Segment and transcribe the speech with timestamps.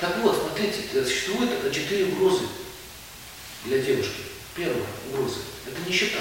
[0.00, 2.44] Так вот, смотрите, существует это четыре угрозы
[3.64, 4.22] для девушки.
[4.56, 6.20] Первая угроза– это нищета.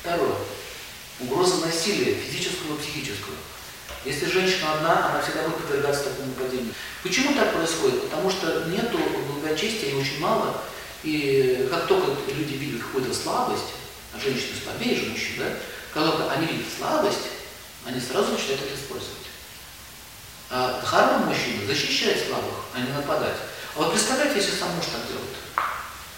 [0.00, 0.36] Второе–
[1.20, 3.34] угроза насилия, физического и психического.
[4.04, 6.72] Если женщина одна, она всегда будет подвергаться такому нападению.
[7.02, 8.02] Почему так происходит?
[8.02, 8.98] Потому что нету
[9.32, 10.62] благочестия, и очень мало.
[11.02, 13.74] И как только люди видят какую-то слабость,
[14.14, 15.52] а женщины слабее же мужчин, да?
[15.92, 17.26] Только они видят слабость,
[17.84, 19.26] они сразу начинают это использовать.
[20.50, 23.36] А дхарма мужчина защищает слабых, а не нападать.
[23.74, 25.36] А вот представляете, если сам муж так делает.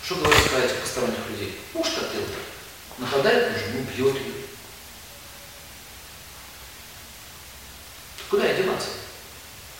[0.05, 1.61] Что говорит про этих посторонних людей?
[1.75, 2.37] Муж так делает.
[2.99, 4.33] Нападает на жену, бьет ее.
[8.29, 8.89] Куда ей деваться?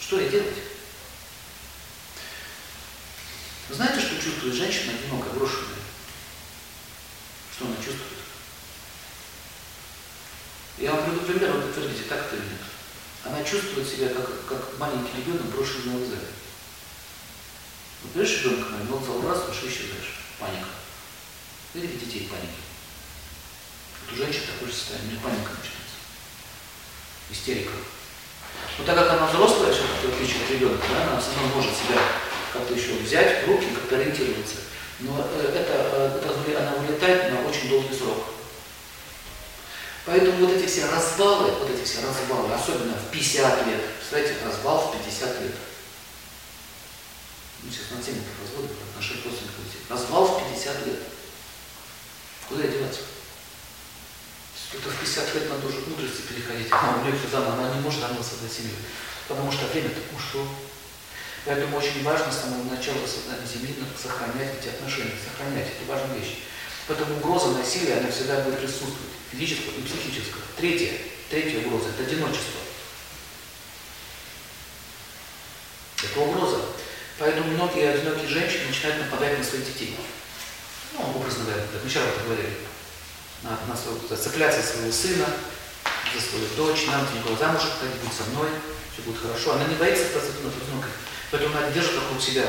[0.01, 0.55] Что ей делать?
[3.71, 5.77] Знаете, что чувствует женщина одинокая, брошенная?
[7.55, 8.19] Что она чувствует?
[10.79, 12.78] Я вам пример, вы подтвердите, так это или нет.
[13.25, 16.29] Она чувствует себя как, как маленький ребенок, брошенный на вокзале.
[18.03, 20.23] Вот берешь ребенка, на вокзал раз, уши исчезаешь.
[20.39, 20.69] Паника.
[21.75, 22.63] Видите детей паники.
[24.07, 25.99] Вот у женщин такое же состояние, паника начинается.
[27.31, 27.73] Истерика.
[28.79, 31.99] Но так как она взрослая, в отличие от ребенка, да, она все равно может себя
[32.53, 34.57] как-то еще взять в руки, как-то ориентироваться.
[35.01, 38.25] Но э, это, это, она вылетает на очень долгий срок.
[40.09, 44.89] Поэтому вот эти все развалы, вот эти все развалы, особенно в 50 лет, представляете, развал
[44.89, 45.53] в 50 лет.
[47.63, 49.85] Ну, сейчас на теме развода, отношения родственников детей.
[49.91, 51.01] Развал в 50 лет.
[52.49, 53.01] Куда деваться?
[54.73, 56.69] Это в 50 лет надо уже к мудрости переходить.
[56.71, 58.77] А у нее все заново, она не может заново создать семью.
[59.29, 60.49] Потому что время-то ушло.
[61.45, 65.69] Поэтому очень важно с самого начала создания семьи сохранять эти отношения, сохранять.
[65.69, 66.49] Это важная вещь.
[66.89, 70.43] Поэтому угроза насилия, она всегда будет присутствовать, физического и психического.
[70.57, 70.99] Третье,
[71.29, 72.61] третья угроза– это одиночество.
[76.03, 76.63] Это угроза.
[77.19, 79.97] Поэтому многие одинокие женщины начинают нападать на своих детей.
[80.95, 82.57] Ну, образно говоря, как мы вчера это говорили.
[83.43, 85.27] На, на своего, цепляться своего сына,
[86.15, 88.49] за свою дочь, нам никуда замуж ходить, будь со мной,
[88.93, 89.53] все будет хорошо.
[89.53, 90.91] Она не боится остаться одинокой.
[91.31, 92.47] Поэтому она держит вокруг себя,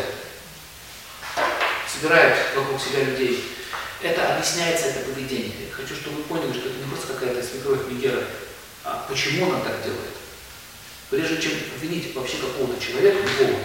[1.92, 3.44] собирает вокруг себя людей,
[4.02, 5.68] это объясняется это поведение.
[5.68, 8.24] Я хочу, чтобы вы поняли, что это не просто какая-то свекровь Мегера,
[8.84, 10.16] а почему она так делает.
[11.10, 13.60] Прежде чем обвинить вообще какого-то человека, любого,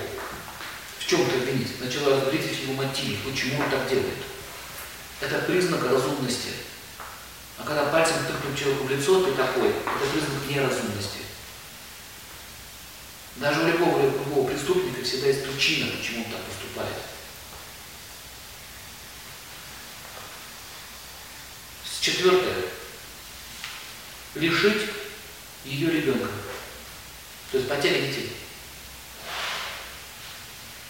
[0.98, 4.18] в чем-то обвинить, сначала разберитесь в его мотиве, почему он так делает.
[5.20, 6.50] Это признак разумности.
[7.58, 11.18] А когда пальцем тыкнут человеку в лицо, ты такой, это признак неразумности.
[13.36, 16.94] Даже у любого, любого преступника всегда есть причина, почему он так поступает.
[22.04, 22.54] Четвертое.
[24.34, 24.90] Лишить
[25.64, 26.28] ее ребенка.
[27.50, 28.30] То есть потеря детей.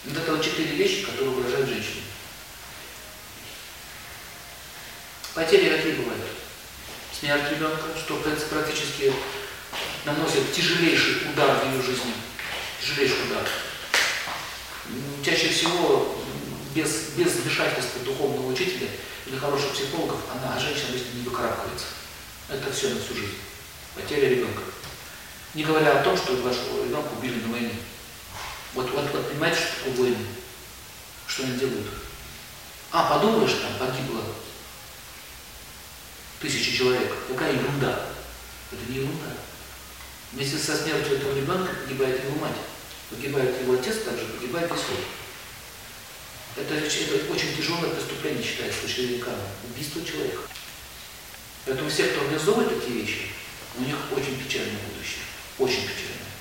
[0.07, 2.01] Вот это вот четыре вещи, которые выражают женщину.
[5.35, 6.25] Потери какие бывают?
[7.17, 9.13] Смерть ребенка, что практически
[10.05, 12.13] наносит тяжелейший удар в ее жизни.
[12.81, 13.49] Тяжелейший удар.
[15.25, 16.24] Чаще всего
[16.75, 18.89] без, без вмешательства духовного учителя
[19.27, 21.87] или хороших психологов, она, а женщина обычно не выкарабкивается.
[22.49, 23.39] Это все на всю жизнь.
[23.95, 24.63] Потеря ребенка.
[25.55, 27.75] Не говоря о том, что вашего ребенка убили на войне.
[28.75, 30.27] Вот, вот, вот понимаете, что такое войны?
[31.27, 31.87] Что они делают?
[32.91, 34.23] А, подумаешь, там погибло
[36.41, 37.13] тысячи человек.
[37.29, 38.07] Какая ерунда.
[38.73, 39.27] Это не ерунда.
[40.33, 42.57] Вместе со смертью этого ребенка погибает его мать.
[43.11, 44.99] Погибает его отец, также погибает весь род.
[46.57, 49.43] Это, это очень тяжелое преступление считается учениками.
[49.71, 50.43] Убийство человека.
[51.67, 53.27] Поэтому все, кто организовывает такие вещи,
[53.79, 55.25] у них очень печальное будущее.
[55.59, 56.34] Очень печальное.